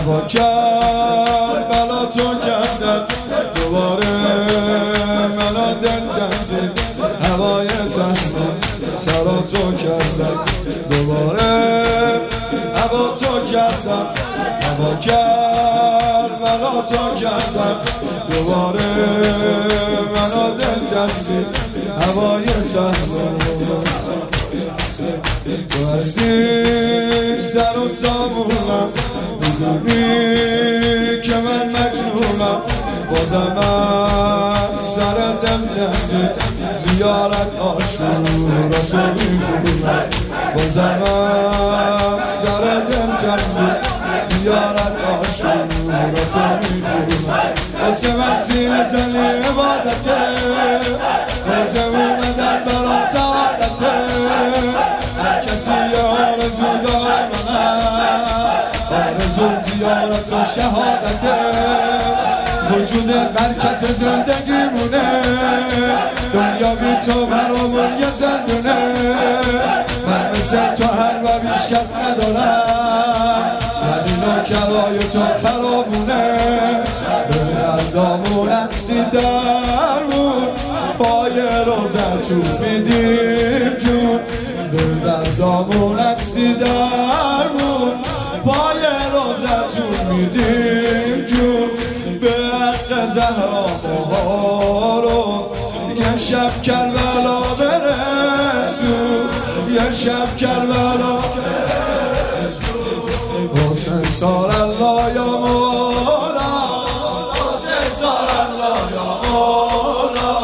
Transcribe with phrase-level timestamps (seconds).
[0.00, 3.06] هوا کرد بلا تو کردم.
[3.54, 4.06] دوباره
[5.36, 6.70] منو دل زدی
[7.22, 8.48] هوای سهمه
[8.98, 10.38] سرا تو کردم.
[10.90, 11.52] دوباره
[12.76, 14.06] هوا تو کردم.
[14.62, 17.76] هوا کرد بلا تو کردم.
[18.30, 18.88] دوباره
[20.14, 21.46] منو دل زدی
[22.00, 23.26] هوای سهمه
[25.70, 28.88] تو هستی سر و سامونم.
[29.60, 32.60] می‌دونی که من مجنونم.
[33.10, 35.62] بازم از سر دم
[36.84, 38.22] زیارت آشورا
[38.86, 40.08] تو می‌خونم
[40.56, 43.10] بازم از سر دم
[44.30, 50.18] زیارت آشورا تو می‌خونم واسه من سینه زنی عبادته
[51.46, 53.92] روزه اومدن برام سعادته
[55.22, 55.70] هر کسی
[56.00, 58.39] آرزو داره من
[59.40, 61.34] آرزو زیارت و شهادته
[62.70, 65.22] وجود برکت زندگی مونه
[66.34, 68.74] دنیا بی تو برامون یه زندونه.
[70.06, 73.50] من مثل تو هر و بیش کس ندارم.
[73.82, 76.38] ولی نوکرای تو فرامونه
[77.28, 80.42] به دردامون هستی درمون
[80.98, 84.20] پای روزتون میدیم جون.
[84.72, 85.99] به دردامون
[93.14, 95.20] زهرا رو.
[95.96, 98.94] یه شب کربلا برسو
[99.70, 101.18] یه شب کربلا
[103.54, 106.52] حسین سار الله یا مولا
[107.34, 110.34] حسین سار الله یا مولا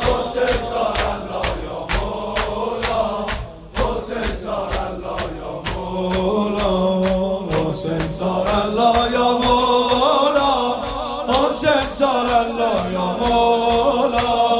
[0.00, 3.02] حسین سار الله یا مولا
[3.76, 6.74] حسین سار الله یا مولا
[7.68, 9.61] حسین سار الله یا مولا.
[11.52, 14.51] حسین سار الله یا مولا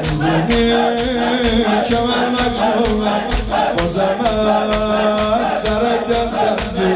[0.00, 3.20] می‌دونی که من مجنونم
[3.76, 4.20] بازم
[5.44, 5.64] از
[6.08, 6.88] دل کردی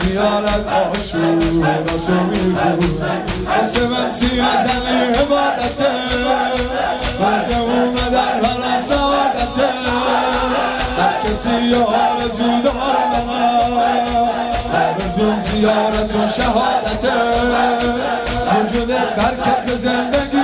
[0.00, 2.78] زیارت آشورا تو می‌خونم
[3.46, 5.90] واسه من سینه زنی عبادته
[7.18, 9.68] روزه اومدن برام سعادته
[10.98, 13.50] هر کسی آرزو داره من
[14.74, 17.12] آرزوم زیارت و شهادته
[18.50, 20.39] وجودت برکت زندگی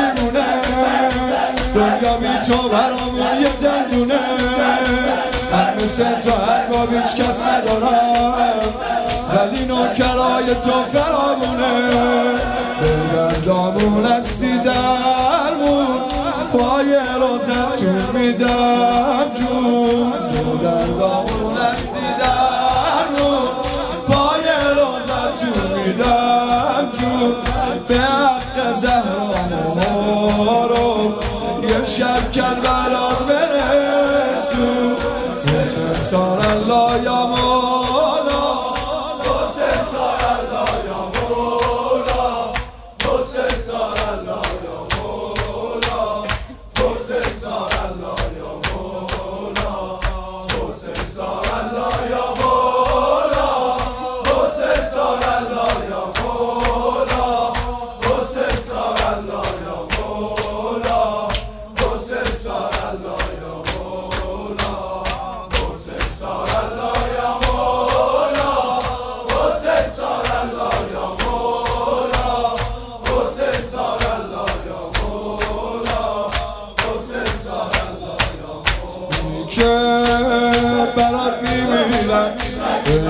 [2.47, 4.19] تو برامون یه زندونه
[5.53, 8.53] من مثل تو هر با بیچ کس ندارم.
[9.31, 11.73] ولی نوکرای تو فرامونه
[12.81, 15.87] به گردامون هستی درمون
[16.53, 18.76] پای روزتون میدم.
[31.87, 32.76] شرط کردم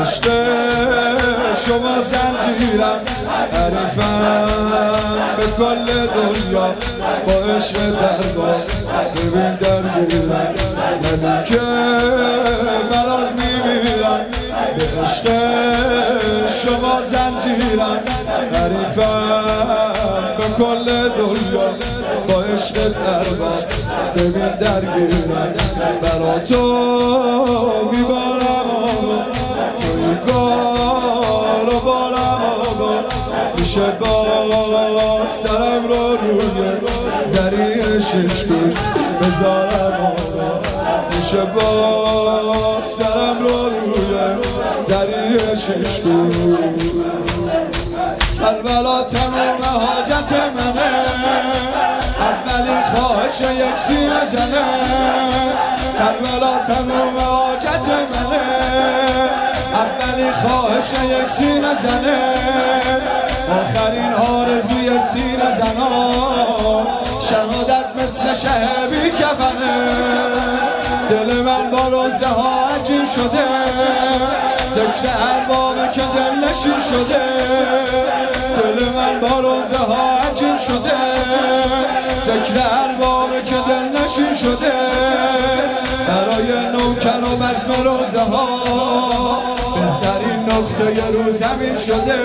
[0.07, 0.27] عشق
[1.67, 3.01] شما زنجیرم.
[3.53, 4.49] حریفم
[5.37, 6.69] به کل دنیا
[7.27, 8.55] با عشق ترگا
[9.17, 10.55] ببین درگیرم
[11.45, 11.61] که
[12.91, 14.21] مراد میمیرم.
[14.79, 15.27] به عشق
[16.49, 18.01] شما زنجیرم.
[18.53, 19.57] حریفم
[20.39, 21.69] به کل دنیا
[22.29, 23.53] با عشق ترگا
[24.17, 25.55] ببین درگیرم
[26.03, 26.63] برا تو
[27.93, 28.26] میبارم.
[33.77, 36.81] میشه با سرم رو روی
[37.27, 38.75] زری ششکوش
[39.21, 40.61] بذارم آقا
[41.17, 44.17] میشه با سرم رو روی
[44.89, 46.35] زری ششکوش
[48.41, 51.07] کربلا تمام حاجت منه.
[52.21, 54.65] اولین خواهش یک سینه زنه.
[55.99, 58.56] کربلا تمام حاجت منه.
[60.43, 62.19] خواهش یک سینه زنه.
[63.51, 66.13] آخرین آرزوی سینه زنا.
[67.21, 69.77] شهادت مثل شهبی کفنه.
[71.11, 73.47] دل من با روزه ها عجین شده.
[74.75, 77.23] ذکر اربابه که دل نشین شده.
[78.57, 80.97] دل من با روزه ها عجین شده.
[82.27, 84.73] ذکر اربابه که دل نشین شده.
[86.09, 89.56] برای نوکر و بزم روزه ها.
[89.97, 92.19] بهترین نقطه رو زمین شده.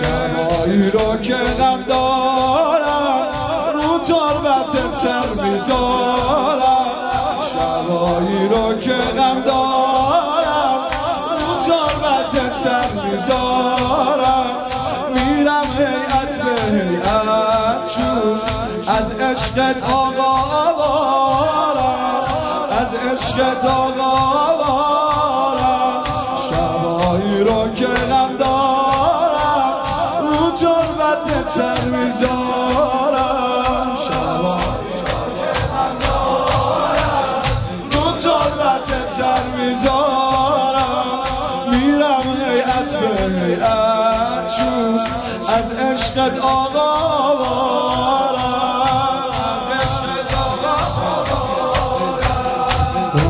[0.00, 3.26] شبایی رو که غم دارم
[3.74, 6.86] رو تربتت سر می‌ذارم.
[7.52, 10.80] شبایی رو که غم دارم
[11.40, 14.46] رو تربتت سر می‌ذارم.
[15.14, 18.40] میرم هیئت به هیئت چون
[18.88, 20.40] از عشقت آقا
[22.70, 24.59] از عشقت آقا
[46.30, 48.40] عشقت آقا بارم
[49.30, 50.76] از عشقت آقا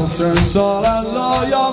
[0.04, 1.70] حسین سال الله یا